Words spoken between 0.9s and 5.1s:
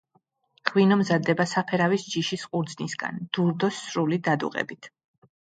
მზადდება საფერავის ჯიშის ყურძნისგან, დურდოს სრული დადუღებით.